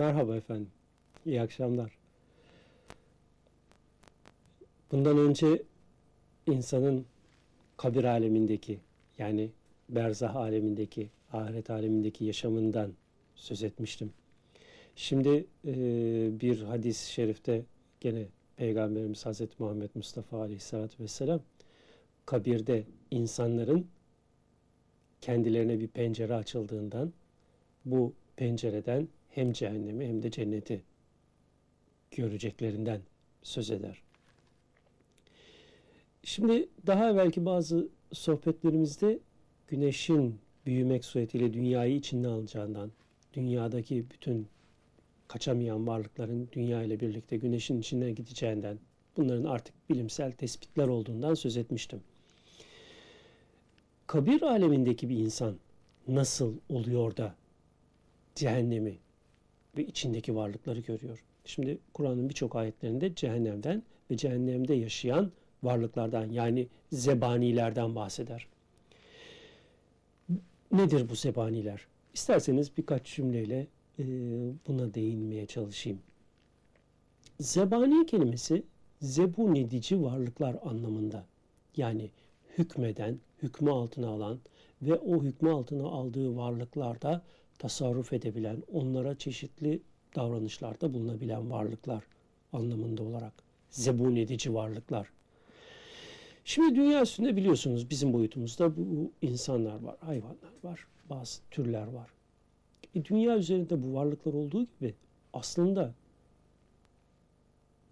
Merhaba 0.00 0.36
efendim. 0.36 0.68
İyi 1.26 1.42
akşamlar. 1.42 1.98
Bundan 4.92 5.18
önce 5.18 5.62
insanın 6.46 7.06
kabir 7.76 8.04
alemindeki 8.04 8.78
yani 9.18 9.50
berzah 9.88 10.36
alemindeki, 10.36 11.08
ahiret 11.32 11.70
alemindeki 11.70 12.24
yaşamından 12.24 12.92
söz 13.34 13.62
etmiştim. 13.62 14.12
Şimdi 14.96 15.46
e, 15.66 15.74
bir 16.40 16.62
hadis-i 16.62 17.12
şerifte 17.12 17.64
gene 18.00 18.26
Peygamberimiz 18.56 19.26
Hazreti 19.26 19.54
Muhammed 19.58 19.90
Mustafa 19.94 20.40
Aleyhisselatü 20.40 21.02
Vesselam 21.02 21.40
kabirde 22.26 22.84
insanların 23.10 23.86
kendilerine 25.20 25.80
bir 25.80 25.88
pencere 25.88 26.34
açıldığından 26.34 27.12
bu 27.84 28.12
pencereden 28.36 29.08
hem 29.30 29.52
cehennemi 29.52 30.06
hem 30.06 30.22
de 30.22 30.30
cenneti 30.30 30.82
göreceklerinden 32.10 33.00
söz 33.42 33.70
eder. 33.70 34.02
Şimdi 36.22 36.68
daha 36.86 37.16
belki 37.16 37.44
bazı 37.44 37.88
sohbetlerimizde 38.12 39.18
güneşin 39.68 40.40
büyümek 40.66 41.04
suretiyle 41.04 41.52
dünyayı 41.52 41.96
içinde 41.96 42.28
alacağından, 42.28 42.90
dünyadaki 43.34 44.10
bütün 44.10 44.48
kaçamayan 45.28 45.86
varlıkların 45.86 46.48
dünya 46.52 46.82
ile 46.82 47.00
birlikte 47.00 47.36
güneşin 47.36 47.80
içine 47.80 48.12
gideceğinden, 48.12 48.78
bunların 49.16 49.44
artık 49.44 49.74
bilimsel 49.90 50.32
tespitler 50.32 50.88
olduğundan 50.88 51.34
söz 51.34 51.56
etmiştim. 51.56 52.00
Kabir 54.06 54.42
alemindeki 54.42 55.08
bir 55.08 55.16
insan 55.16 55.56
nasıl 56.08 56.54
oluyor 56.68 57.16
da 57.16 57.34
cehennemi 58.34 58.98
ve 59.76 59.86
içindeki 59.86 60.36
varlıkları 60.36 60.80
görüyor? 60.80 61.24
Şimdi 61.44 61.78
Kur'an'ın 61.94 62.28
birçok 62.28 62.56
ayetlerinde 62.56 63.14
cehennemden 63.14 63.82
ve 64.10 64.16
cehennemde 64.16 64.74
yaşayan 64.74 65.32
varlıklardan 65.62 66.30
yani 66.30 66.68
zebanilerden 66.92 67.94
bahseder. 67.94 68.46
Nedir 70.72 71.08
bu 71.08 71.14
zebaniler? 71.14 71.86
İsterseniz 72.14 72.76
birkaç 72.76 73.16
cümleyle 73.16 73.66
e, 73.98 74.04
buna 74.68 74.94
değinmeye 74.94 75.46
çalışayım. 75.46 75.98
Zebani 77.40 78.06
kelimesi 78.06 78.62
zebun 79.02 79.54
edici 79.54 80.02
varlıklar 80.02 80.56
anlamında. 80.64 81.24
Yani 81.76 82.10
hükmeden, 82.58 83.18
hükmü 83.42 83.70
altına 83.70 84.08
alan 84.08 84.38
ve 84.82 84.94
o 84.94 85.22
hükmü 85.22 85.50
altına 85.50 85.88
aldığı 85.88 86.36
varlıklarda 86.36 87.22
tasarruf 87.60 88.12
edebilen, 88.12 88.62
onlara 88.72 89.18
çeşitli 89.18 89.82
davranışlarda 90.16 90.94
bulunabilen 90.94 91.50
varlıklar 91.50 92.04
anlamında 92.52 93.02
olarak 93.02 93.32
zebun 93.70 94.16
edici 94.16 94.54
varlıklar. 94.54 95.08
Şimdi 96.44 96.74
dünya 96.74 97.02
üstünde 97.02 97.36
biliyorsunuz 97.36 97.90
bizim 97.90 98.12
boyutumuzda 98.12 98.76
bu 98.76 99.12
insanlar 99.22 99.82
var, 99.82 99.96
hayvanlar 100.00 100.52
var, 100.64 100.86
bazı 101.10 101.40
türler 101.50 101.86
var. 101.86 102.10
E, 102.94 103.04
dünya 103.04 103.36
üzerinde 103.36 103.82
bu 103.82 103.94
varlıklar 103.94 104.32
olduğu 104.32 104.64
gibi 104.64 104.94
aslında 105.32 105.94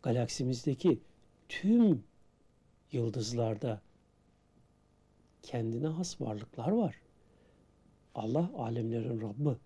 galaksimizdeki 0.02 1.00
tüm 1.48 2.04
yıldızlarda 2.92 3.80
kendine 5.42 5.86
has 5.86 6.20
varlıklar 6.20 6.68
var. 6.68 6.94
Allah 8.14 8.50
alemlerin 8.56 9.20
Rabbi. 9.20 9.56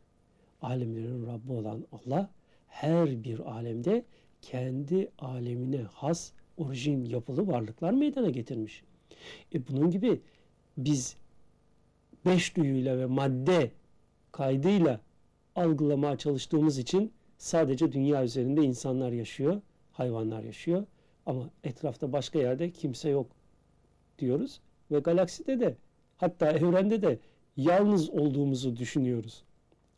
Alemlerin 0.62 1.26
Rabbi 1.26 1.52
olan 1.52 1.86
Allah 1.92 2.30
her 2.68 3.24
bir 3.24 3.38
alemde 3.38 4.04
kendi 4.42 5.10
alemine 5.18 5.82
has 5.82 6.32
orijin 6.56 7.04
yapılı 7.04 7.46
varlıklar 7.46 7.92
meydana 7.92 8.30
getirmiş. 8.30 8.82
E 9.54 9.68
bunun 9.68 9.90
gibi 9.90 10.20
biz 10.76 11.16
beş 12.26 12.56
duyuyla 12.56 12.98
ve 12.98 13.06
madde 13.06 13.70
kaydıyla 14.32 15.00
algılamaya 15.56 16.18
çalıştığımız 16.18 16.78
için 16.78 17.12
sadece 17.38 17.92
dünya 17.92 18.24
üzerinde 18.24 18.62
insanlar 18.62 19.12
yaşıyor, 19.12 19.60
hayvanlar 19.92 20.42
yaşıyor 20.42 20.86
ama 21.26 21.50
etrafta 21.64 22.12
başka 22.12 22.38
yerde 22.38 22.70
kimse 22.70 23.08
yok 23.08 23.26
diyoruz 24.18 24.60
ve 24.90 24.98
galakside 24.98 25.60
de 25.60 25.76
hatta 26.16 26.50
evrende 26.52 27.02
de 27.02 27.18
yalnız 27.56 28.10
olduğumuzu 28.10 28.76
düşünüyoruz. 28.76 29.42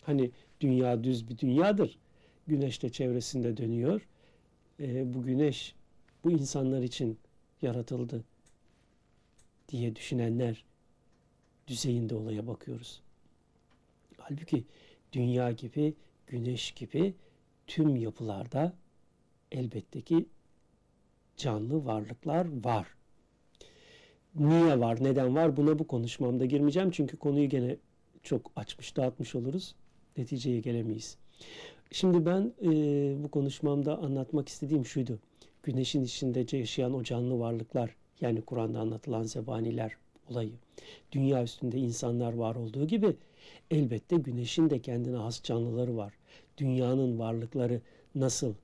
Hani 0.03 0.31
dünya 0.60 1.04
düz 1.04 1.28
bir 1.28 1.38
dünyadır. 1.38 1.98
Güneş 2.47 2.82
de 2.82 2.88
çevresinde 2.88 3.56
dönüyor. 3.56 4.09
E, 4.81 5.15
bu 5.15 5.22
güneş 5.22 5.75
bu 6.25 6.31
insanlar 6.31 6.82
için 6.82 7.19
yaratıldı 7.62 8.25
diye 9.69 9.97
düşünenler 9.97 10.65
düzeyinde 11.66 12.15
olaya 12.15 12.47
bakıyoruz. 12.47 13.03
Halbuki 14.19 14.65
dünya 15.12 15.53
gibi, 15.53 15.94
güneş 16.26 16.72
gibi 16.72 17.15
tüm 17.66 17.97
yapılarda 17.97 18.72
elbette 19.53 20.00
ki 20.00 20.26
canlı 21.36 21.84
varlıklar 21.84 22.65
var. 22.65 22.86
Niye 24.39 24.81
var, 24.81 25.05
neden 25.05 25.34
var 25.34 25.56
buna 25.56 25.78
bu 25.78 25.87
konuşmamda 25.87 26.45
girmeyeceğim. 26.45 26.91
Çünkü 26.91 27.17
konuyu 27.17 27.49
gene 27.49 27.77
çok 28.22 28.53
açmış, 28.56 28.97
dağıtmış 28.97 29.34
oluruz. 29.34 29.75
Neticeye 30.17 30.61
gelemeyiz. 30.61 31.17
Şimdi 31.91 32.27
ben 32.27 32.53
e, 32.62 32.69
bu 33.25 33.31
konuşmamda 33.31 33.99
anlatmak 33.99 34.49
istediğim 34.49 34.87
şuydu. 34.87 35.19
Güneşin 35.62 36.05
içinde 36.05 36.56
yaşayan 36.56 36.95
o 36.95 37.03
canlı 37.03 37.39
varlıklar, 37.39 37.97
yani 38.21 38.43
Kur'an'da 38.43 38.81
anlatılan 38.81 39.22
zebaniler 39.22 39.97
olayı. 40.31 40.53
Dünya 41.12 41.43
üstünde 41.43 41.78
insanlar 41.78 42.33
var 42.33 42.55
olduğu 42.55 42.87
gibi 42.87 43.16
elbette 43.71 44.16
güneşin 44.16 44.71
de 44.71 44.78
kendine 44.78 45.16
has 45.16 45.43
canlıları 45.43 45.97
var. 45.97 46.15
Dünyanın 46.59 47.19
varlıkları 47.19 47.81
nasıl 48.15 48.55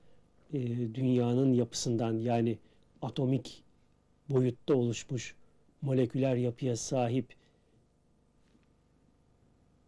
e, 0.53 0.59
dünyanın 0.95 1.53
yapısından 1.53 2.13
yani 2.13 2.57
atomik 3.01 3.63
boyutta 4.29 4.75
oluşmuş 4.75 5.35
moleküler 5.81 6.35
yapıya 6.35 6.77
sahip 6.77 7.35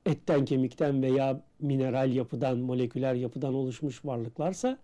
etten 0.06 0.46
kemikten 0.46 1.02
veya 1.04 1.44
mineral 1.60 2.14
yapıdan, 2.14 2.58
moleküler 2.58 3.14
yapıdan 3.14 3.54
oluşmuş 3.54 4.06
varlıklarsa 4.06 4.80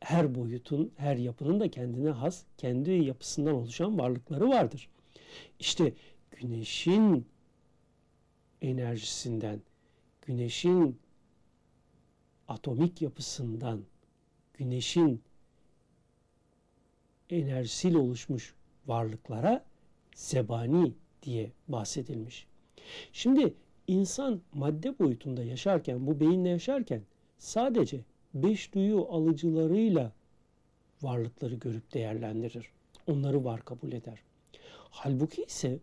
her 0.00 0.34
boyutun, 0.34 0.92
her 0.96 1.16
yapının 1.16 1.60
da 1.60 1.70
kendine 1.70 2.10
has, 2.10 2.44
kendi 2.58 2.90
yapısından 2.90 3.54
oluşan 3.54 3.98
varlıkları 3.98 4.48
vardır. 4.48 4.88
İşte 5.58 5.92
güneşin 6.30 7.26
enerjisinden, 8.62 9.60
güneşin 10.22 10.98
atomik 12.48 13.02
yapısından, 13.02 13.80
güneşin 14.54 15.22
enerjisiyle 17.30 17.98
oluşmuş 17.98 18.54
varlıklara 18.86 19.64
zebani 20.14 20.92
diye 21.22 21.52
bahsedilmiş. 21.68 22.46
Şimdi 23.12 23.54
insan 23.86 24.40
madde 24.54 24.98
boyutunda 24.98 25.44
yaşarken, 25.44 26.06
bu 26.06 26.20
beyinle 26.20 26.48
yaşarken 26.48 27.02
sadece 27.38 28.00
beş 28.34 28.74
duyu 28.74 29.06
alıcılarıyla 29.10 30.12
varlıkları 31.02 31.54
görüp 31.54 31.94
değerlendirir. 31.94 32.68
Onları 33.06 33.44
var 33.44 33.64
kabul 33.64 33.92
eder. 33.92 34.18
Halbuki 34.90 35.42
ise 35.42 35.78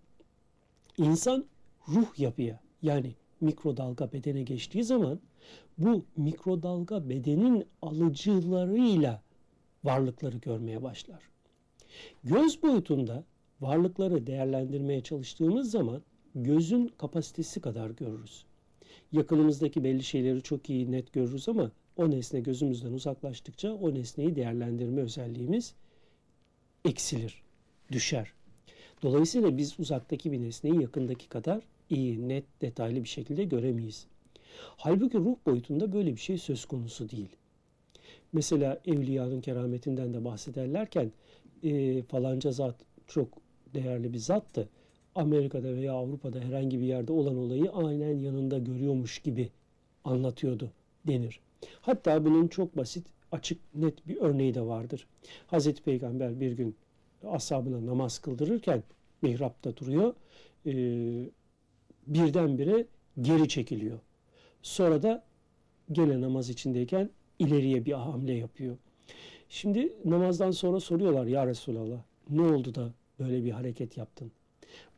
insan 0.98 1.46
ruh 1.88 2.20
yapıya 2.20 2.60
yani 2.82 3.16
mikrodalga 3.42 4.14
bedene 4.14 4.44
geçtiği 4.44 4.84
zaman 4.84 5.20
bu 5.78 6.06
mikrodalga 6.18 7.10
bedenin 7.10 7.66
alıcılarıyla 7.82 9.22
varlıkları 9.84 10.38
görmeye 10.38 10.84
başlar. 10.84 11.22
Göz 12.24 12.64
boyutunda 12.64 13.24
varlıkları 13.62 14.28
değerlendirmeye 14.28 15.02
çalıştığımız 15.02 15.72
zaman 15.72 16.02
gözün 16.36 16.92
kapasitesi 16.98 17.62
kadar 17.62 17.90
görürüz. 17.90 18.46
Yakınımızdaki 19.12 19.84
belli 19.84 20.04
şeyleri 20.04 20.42
çok 20.42 20.70
iyi 20.70 20.92
net 20.92 21.14
görürüz 21.14 21.50
ama 21.50 21.72
o 21.98 22.12
nesne 22.12 22.40
gözümüzden 22.40 22.94
uzaklaştıkça 22.94 23.74
o 23.74 23.94
nesneyi 23.94 24.36
değerlendirme 24.36 25.02
özelliğimiz 25.02 25.74
eksilir, 26.86 27.42
düşer. 27.92 28.34
Dolayısıyla 29.04 29.58
biz 29.58 29.80
uzaktaki 29.80 30.32
bir 30.32 30.42
nesneyi 30.42 30.82
yakındaki 30.82 31.30
kadar 31.30 31.64
iyi, 31.90 32.28
net, 32.28 32.62
detaylı 32.62 33.04
bir 33.04 33.10
şekilde 33.10 33.44
göremeyiz. 33.44 34.08
Halbuki 34.78 35.18
ruh 35.18 35.36
boyutunda 35.46 35.94
böyle 35.94 36.16
bir 36.16 36.22
şey 36.22 36.38
söz 36.38 36.66
konusu 36.66 37.10
değil. 37.10 37.30
Mesela 38.34 38.82
evliyanın 38.86 39.42
kerametinden 39.42 40.14
de 40.14 40.26
bahsederlerken 40.26 41.12
e, 41.64 42.02
falanca 42.04 42.52
zat 42.52 42.76
çok 43.08 43.41
değerli 43.74 44.14
bir 44.14 44.18
zattı. 44.18 44.70
Amerika'da 45.16 45.76
veya 45.76 45.94
Avrupa'da 45.94 46.40
herhangi 46.40 46.80
bir 46.80 46.86
yerde 46.86 47.12
olan 47.12 47.38
olayı 47.38 47.72
aynen 47.72 48.18
yanında 48.18 48.58
görüyormuş 48.58 49.20
gibi 49.20 49.50
anlatıyordu 50.04 50.72
denir. 51.08 51.40
Hatta 51.82 52.26
bunun 52.26 52.48
çok 52.48 52.78
basit, 52.78 53.08
açık, 53.32 53.76
net 53.76 54.08
bir 54.08 54.18
örneği 54.18 54.56
de 54.56 54.62
vardır. 54.62 55.08
Hazreti 55.48 55.84
Peygamber 55.84 56.40
bir 56.40 56.52
gün 56.52 56.76
ashabına 57.28 57.86
namaz 57.86 58.20
kıldırırken 58.20 58.84
mihrapta 59.22 59.78
duruyor. 59.78 60.14
E, 60.66 60.74
birdenbire 62.08 62.86
geri 63.22 63.50
çekiliyor. 63.50 64.00
Sonra 64.62 65.04
da 65.04 65.24
gene 65.92 66.22
namaz 66.22 66.50
içindeyken 66.50 67.10
ileriye 67.40 67.86
bir 67.86 67.94
hamle 67.94 68.34
yapıyor. 68.34 68.78
Şimdi 69.50 69.94
namazdan 70.06 70.52
sonra 70.52 70.80
soruyorlar 70.80 71.26
ya 71.26 71.48
Resulallah 71.48 72.00
ne 72.30 72.42
oldu 72.42 72.76
da 72.76 72.94
böyle 73.20 73.44
bir 73.46 73.52
hareket 73.52 73.98
yaptın? 73.98 74.32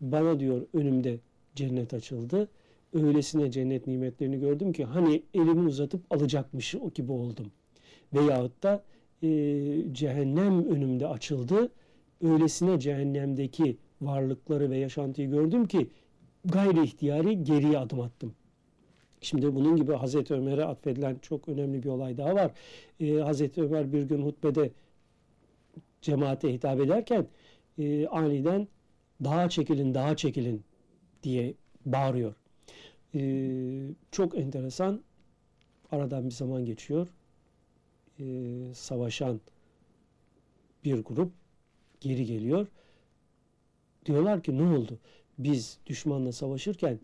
Bana 0.01 0.39
diyor 0.39 0.62
önümde 0.74 1.19
cennet 1.56 1.94
açıldı. 1.94 2.48
Öylesine 2.94 3.51
cennet 3.51 3.88
nimetlerini 3.88 4.39
gördüm 4.39 4.74
ki 4.74 4.86
hani 4.86 5.24
elimi 5.33 5.68
uzatıp 5.68 6.01
alacakmış 6.10 6.75
o 6.75 6.89
gibi 6.89 7.12
oldum. 7.12 7.51
Veyahut 8.13 8.63
da 8.63 8.83
e, 9.24 9.27
cehennem 9.92 10.65
önümde 10.65 11.07
açıldı. 11.07 11.71
Öylesine 12.21 12.80
cehennemdeki 12.80 13.77
varlıkları 14.01 14.69
ve 14.69 14.77
yaşantıyı 14.77 15.30
gördüm 15.30 15.65
ki 15.65 15.89
gayri 16.45 16.83
ihtiyari 16.83 17.44
geriye 17.44 17.77
adım 17.77 18.01
attım. 18.01 18.33
Şimdi 19.21 19.56
bunun 19.56 19.75
gibi 19.75 19.94
Hazreti 19.94 20.33
Ömer'e 20.33 20.65
atfedilen 20.65 21.15
çok 21.21 21.50
önemli 21.50 21.83
bir 21.83 21.89
olay 21.89 22.18
daha 22.18 22.36
var. 22.36 22.51
Ee, 23.00 23.13
Hazreti 23.13 23.62
Ömer 23.62 23.94
bir 23.94 24.04
gün 24.04 24.21
hutbede 24.21 24.71
cemaate 26.01 26.54
hitap 26.54 26.80
ederken 26.80 27.27
e, 27.77 28.07
aniden 28.07 28.67
daha 29.23 29.49
çekilin, 29.49 29.93
daha 29.93 30.15
çekilin 30.15 30.63
diye 31.23 31.53
bağırıyor. 31.85 32.35
Ee, 33.15 33.89
çok 34.11 34.37
enteresan. 34.37 35.01
Aradan 35.91 36.25
bir 36.25 36.31
zaman 36.31 36.65
geçiyor. 36.65 37.07
Ee, 38.19 38.23
savaşan 38.73 39.41
bir 40.85 41.03
grup 41.03 41.31
geri 42.01 42.25
geliyor. 42.25 42.67
Diyorlar 44.05 44.43
ki 44.43 44.57
ne 44.57 44.77
oldu? 44.77 44.99
Biz 45.37 45.77
düşmanla 45.85 46.31
savaşırken 46.31 46.99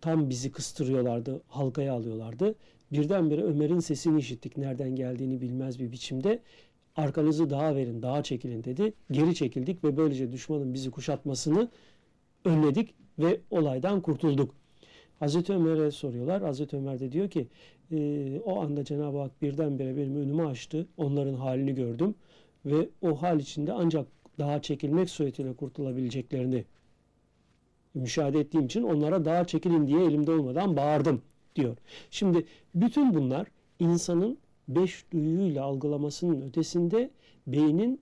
tam 0.00 0.30
bizi 0.30 0.52
kıstırıyorlardı, 0.52 1.42
halkaya 1.48 1.92
alıyorlardı. 1.94 2.54
Birdenbire 2.92 3.42
Ömer'in 3.42 3.80
sesini 3.80 4.18
işittik. 4.18 4.56
Nereden 4.56 4.96
geldiğini 4.96 5.40
bilmez 5.40 5.80
bir 5.80 5.92
biçimde. 5.92 6.42
Arkanızı 6.96 7.50
dağa 7.50 7.76
verin, 7.76 8.02
dağa 8.02 8.22
çekilin 8.22 8.64
dedi. 8.64 8.92
Geri 9.10 9.34
çekildik 9.34 9.84
ve 9.84 9.96
böylece 9.96 10.32
düşmanın 10.32 10.74
bizi 10.74 10.90
kuşatmasını 10.90 11.68
önledik 12.44 12.94
ve 13.18 13.40
olaydan 13.50 14.00
kurtulduk. 14.00 14.54
Hazreti 15.18 15.52
Ömer'e 15.52 15.90
soruyorlar. 15.90 16.42
Hazreti 16.42 16.76
Ömer 16.76 17.00
de 17.00 17.12
diyor 17.12 17.30
ki 17.30 17.46
e, 17.92 18.40
o 18.44 18.60
anda 18.60 18.84
Cenab-ı 18.84 19.18
Hak 19.18 19.42
birdenbire 19.42 19.96
benim 19.96 20.16
önümü 20.16 20.46
açtı. 20.46 20.86
Onların 20.96 21.34
halini 21.34 21.74
gördüm 21.74 22.14
ve 22.66 22.88
o 23.02 23.22
hal 23.22 23.40
içinde 23.40 23.72
ancak 23.72 24.06
daha 24.38 24.62
çekilmek 24.62 25.10
suretiyle 25.10 25.54
kurtulabileceklerini 25.54 26.64
müşahede 27.94 28.40
ettiğim 28.40 28.66
için 28.66 28.82
onlara 28.82 29.24
daha 29.24 29.44
çekilin 29.44 29.86
diye 29.86 30.04
elimde 30.04 30.30
olmadan 30.30 30.76
bağırdım 30.76 31.22
diyor. 31.56 31.76
Şimdi 32.10 32.46
bütün 32.74 33.14
bunlar 33.14 33.46
insanın 33.78 34.38
beş 34.68 35.04
duyuyla 35.12 35.64
algılamasının 35.64 36.40
ötesinde 36.40 37.10
beynin 37.46 38.00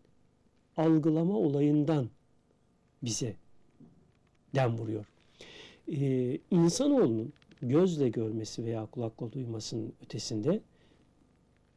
algılama 0.77 1.39
olayından 1.39 2.09
bize 3.03 3.37
dem 4.55 4.79
vuruyor. 4.79 5.07
Ee, 5.93 6.39
insanoğlunun 6.51 7.33
gözle 7.63 8.09
görmesi 8.09 8.65
veya 8.65 8.87
kulakla 8.87 9.33
duymasının 9.33 9.93
ötesinde 10.05 10.61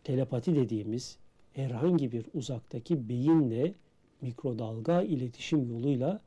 telepati 0.03 0.55
dediğimiz 0.55 1.17
herhangi 1.53 2.11
bir 2.11 2.25
uzaktaki 2.33 3.09
beyinle 3.09 3.73
mikrodalga 4.21 5.01
iletişim 5.01 5.69
yoluyla 5.69 6.21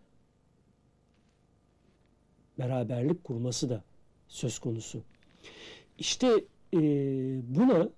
beraberlik 2.58 3.24
kurması 3.24 3.70
da 3.70 3.84
söz 4.28 4.58
konusu. 4.58 5.02
İşte 5.98 6.44
e, 6.74 6.78
buna 7.56 7.88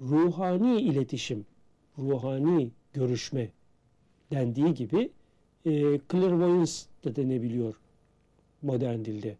ruhani 0.00 0.80
iletişim, 0.80 1.46
ruhani 1.98 2.70
görüşme 2.92 3.50
dendiği 4.30 4.74
gibi 4.74 5.10
e, 5.64 5.70
clairvoyance 6.12 6.72
da 7.04 7.16
denebiliyor 7.16 7.80
modern 8.62 9.04
dilde. 9.04 9.36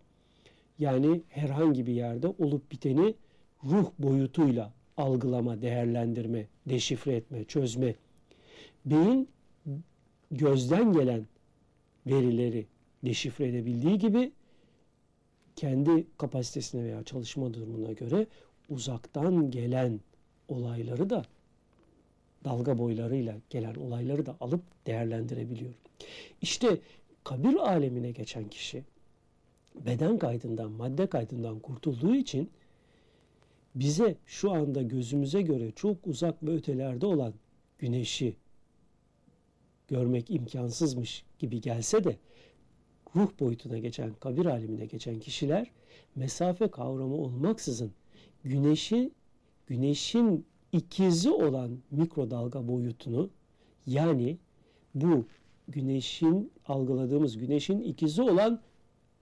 Yani 0.79 1.23
herhangi 1.29 1.87
bir 1.87 1.93
yerde 1.93 2.29
olup 2.29 2.73
biteni 2.73 3.15
ruh 3.65 3.91
boyutuyla 3.99 4.73
algılama, 4.97 5.63
değerlendirme, 5.63 6.47
deşifre 6.67 7.17
etme, 7.17 7.45
çözme. 7.45 7.95
Beyin 8.85 9.29
gözden 10.31 10.93
gelen 10.93 11.27
verileri 12.07 12.67
deşifre 13.05 13.49
edebildiği 13.49 13.99
gibi 13.99 14.33
kendi 15.57 16.07
kapasitesine 16.19 16.85
veya 16.85 17.05
çalışma 17.05 17.55
durumuna 17.55 17.93
göre 17.93 18.27
uzaktan 18.69 19.51
gelen 19.51 20.01
olayları 20.49 21.11
da 21.11 21.25
dalga 22.45 22.79
boylarıyla 22.79 23.37
gelen 23.51 23.75
olayları 23.75 24.27
da 24.27 24.37
alıp 24.41 24.61
değerlendirebiliyor. 24.87 25.73
İşte 26.43 26.79
kabir 27.25 27.55
alemine 27.55 28.11
geçen 28.11 28.49
kişi 28.49 28.85
beden 29.87 30.19
kaydından, 30.19 30.71
madde 30.71 31.07
kaydından 31.07 31.59
kurtulduğu 31.59 32.15
için 32.15 32.51
bize 33.75 34.17
şu 34.27 34.53
anda 34.53 34.83
gözümüze 34.83 35.43
göre 35.43 35.71
çok 35.71 36.07
uzak 36.07 36.43
ve 36.43 36.51
ötelerde 36.51 37.07
olan 37.07 37.35
güneşi 37.79 38.37
görmek 39.89 40.31
imkansızmış 40.31 41.25
gibi 41.39 41.61
gelse 41.61 42.05
de 42.05 42.17
ruh 43.17 43.31
boyutuna 43.41 43.79
geçen, 43.79 44.15
kabir 44.15 44.47
alemine 44.47 44.87
geçen 44.87 45.21
kişiler 45.21 45.71
mesafe 46.17 46.69
kavramı 46.71 47.15
olmaksızın 47.15 47.93
güneşi, 48.45 49.11
güneşin 49.67 50.47
ikizi 50.73 51.31
olan 51.31 51.79
mikrodalga 51.91 52.69
boyutunu 52.69 53.31
yani 53.87 54.39
bu 54.95 55.27
güneşin 55.69 56.53
algıladığımız 56.67 57.39
güneşin 57.39 57.83
ikizi 57.83 58.23
olan 58.23 58.61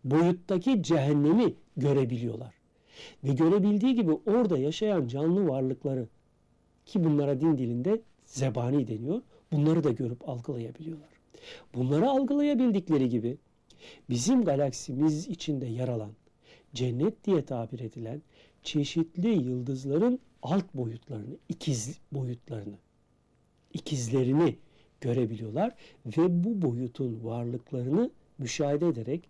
boyuttaki 0.04 0.82
cehennemi 0.82 1.54
görebiliyorlar. 1.76 2.54
Ve 3.24 3.32
görebildiği 3.32 3.94
gibi 3.94 4.12
orada 4.12 4.58
yaşayan 4.58 5.06
canlı 5.06 5.48
varlıkları 5.48 6.08
ki 6.86 7.04
bunlara 7.04 7.40
din 7.40 7.58
dilinde 7.58 8.00
zebani 8.24 8.88
deniyor. 8.88 9.22
Bunları 9.52 9.84
da 9.84 9.90
görüp 9.90 10.28
algılayabiliyorlar. 10.28 11.08
Bunları 11.74 12.10
algılayabildikleri 12.10 13.08
gibi 13.08 13.38
bizim 14.10 14.44
galaksimiz 14.44 15.28
içinde 15.28 15.66
yer 15.66 15.88
alan, 15.88 16.12
cennet 16.74 17.24
diye 17.24 17.44
tabir 17.44 17.80
edilen 17.80 18.22
çeşitli 18.62 19.28
yıldızların 19.28 20.18
alt 20.42 20.74
boyutlarını, 20.74 21.36
ikiz 21.48 21.98
boyutlarını, 22.12 22.76
ikizlerini 23.74 24.56
görebiliyorlar 25.00 25.74
ve 26.06 26.44
bu 26.44 26.62
boyutun 26.62 27.24
varlıklarını 27.24 28.10
müşahede 28.38 28.88
ederek 28.88 29.28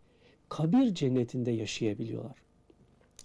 kabir 0.49 0.95
cennetinde 0.95 1.51
yaşayabiliyorlar. 1.51 2.37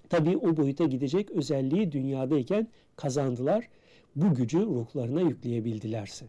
Tabii 0.09 0.37
o 0.37 0.57
boyuta 0.57 0.85
gidecek 0.85 1.31
özelliği 1.31 1.91
dünyadayken 1.91 2.67
kazandılar. 2.95 3.69
Bu 4.15 4.35
gücü 4.35 4.59
ruhlarına 4.59 5.21
yükleyebildilerse. 5.21 6.25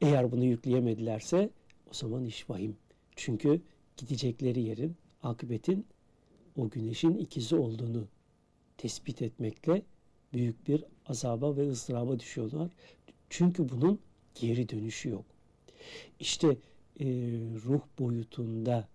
Eğer 0.00 0.32
bunu 0.32 0.44
yükleyemedilerse 0.44 1.50
o 1.90 1.94
zaman 1.94 2.24
iş 2.24 2.50
vahim. 2.50 2.76
Çünkü 3.16 3.60
gidecekleri 3.96 4.62
yerin, 4.62 4.96
akıbetin 5.22 5.86
o 6.56 6.70
güneşin 6.70 7.14
ikizi 7.14 7.56
olduğunu 7.56 8.06
tespit 8.78 9.22
etmekle 9.22 9.82
büyük 10.32 10.68
bir 10.68 10.84
azaba 11.06 11.56
ve 11.56 11.68
ızdıraba 11.70 12.18
düşüyorlar. 12.18 12.70
Çünkü 13.30 13.68
bunun 13.68 13.98
geri 14.34 14.68
dönüşü 14.68 15.08
yok. 15.08 15.24
İşte 16.20 16.48
e, 17.00 17.06
ruh 17.64 17.80
boyutunda 17.98 18.88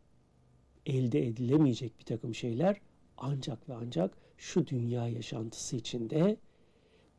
elde 0.85 1.27
edilemeyecek 1.27 1.99
bir 1.99 2.05
takım 2.05 2.35
şeyler 2.35 2.81
ancak 3.17 3.69
ve 3.69 3.73
ancak 3.73 4.17
şu 4.37 4.67
dünya 4.67 5.07
yaşantısı 5.07 5.75
içinde 5.75 6.37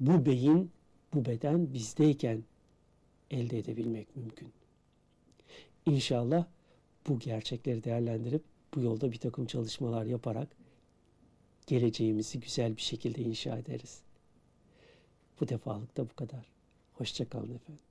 bu 0.01 0.27
beyin, 0.27 0.71
bu 1.15 1.25
beden 1.25 1.73
bizdeyken 1.75 2.45
elde 3.31 3.59
edebilmek 3.59 4.17
mümkün. 4.17 4.49
İnşallah 5.87 6.47
bu 7.09 7.19
gerçekleri 7.19 7.85
değerlendirip 7.85 8.43
bu 8.75 8.81
yolda 8.81 9.13
bir 9.13 9.19
takım 9.19 9.47
çalışmalar 9.47 10.05
yaparak 10.05 10.49
geleceğimizi 11.67 12.41
güzel 12.41 12.77
bir 12.77 12.83
şekilde 12.83 13.23
inşa 13.23 13.59
ederiz. 13.59 14.01
Bu 15.41 15.49
defalık 15.49 15.97
da 15.97 16.11
bu 16.11 16.15
kadar. 16.15 16.47
Hoşçakalın 16.93 17.55
efendim. 17.55 17.88